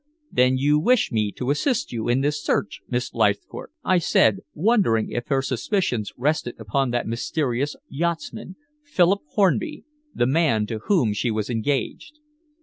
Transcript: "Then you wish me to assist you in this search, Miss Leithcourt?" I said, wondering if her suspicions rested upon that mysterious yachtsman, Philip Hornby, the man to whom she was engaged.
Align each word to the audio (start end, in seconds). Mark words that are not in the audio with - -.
"Then 0.31 0.57
you 0.57 0.79
wish 0.79 1.11
me 1.11 1.31
to 1.33 1.51
assist 1.51 1.91
you 1.91 2.09
in 2.09 2.21
this 2.21 2.41
search, 2.43 2.79
Miss 2.89 3.13
Leithcourt?" 3.13 3.71
I 3.83 3.99
said, 3.99 4.39
wondering 4.55 5.11
if 5.11 5.27
her 5.27 5.43
suspicions 5.43 6.11
rested 6.17 6.55
upon 6.59 6.89
that 6.89 7.05
mysterious 7.05 7.75
yachtsman, 7.87 8.55
Philip 8.83 9.21
Hornby, 9.35 9.85
the 10.15 10.25
man 10.25 10.65
to 10.65 10.79
whom 10.85 11.13
she 11.13 11.29
was 11.29 11.51
engaged. 11.51 12.17